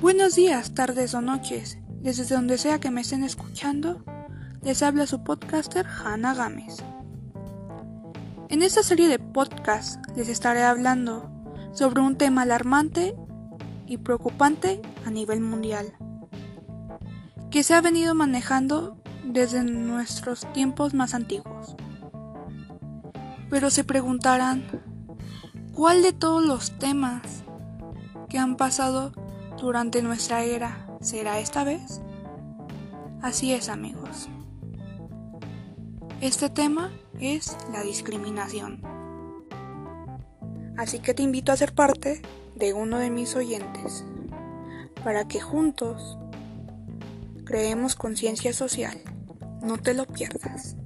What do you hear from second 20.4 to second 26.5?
tiempos más antiguos. Pero se preguntarán, ¿cuál de todos